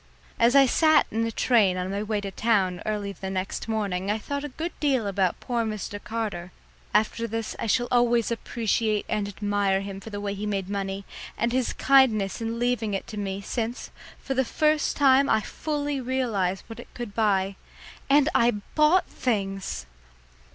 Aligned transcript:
As 0.39 0.55
I 0.55 0.65
sat 0.65 1.05
in 1.11 1.25
the 1.25 1.31
train 1.31 1.77
on 1.77 1.91
my 1.91 2.01
way 2.01 2.19
to 2.21 2.31
town 2.31 2.81
early 2.87 3.11
the 3.11 3.29
next 3.29 3.67
morning 3.67 4.09
I 4.09 4.17
thought 4.17 4.43
a 4.43 4.49
good 4.49 4.71
deal 4.79 5.05
about 5.05 5.39
poor 5.39 5.63
Mr. 5.63 6.03
Carter. 6.03 6.51
After 6.91 7.27
this 7.27 7.55
I 7.59 7.67
shall 7.67 7.87
always 7.91 8.31
appreciate 8.31 9.05
and 9.07 9.27
admire 9.27 9.81
him 9.81 9.99
for 9.99 10.09
the 10.09 10.19
way 10.19 10.33
he 10.33 10.47
made 10.47 10.71
money, 10.71 11.05
and 11.37 11.51
his 11.53 11.71
kindness 11.73 12.41
in 12.41 12.57
leaving 12.57 12.95
it 12.95 13.05
to 13.09 13.17
me, 13.17 13.41
since, 13.41 13.91
for 14.17 14.33
the 14.33 14.43
first 14.43 14.97
time 14.97 15.19
in 15.19 15.25
my 15.27 15.33
life, 15.33 15.43
I 15.43 15.49
fully 15.49 16.01
realised 16.01 16.63
what 16.65 16.79
it 16.79 16.91
could 16.95 17.13
buy. 17.13 17.55
And 18.09 18.27
I 18.33 18.49
bought 18.73 19.05
things! 19.05 19.85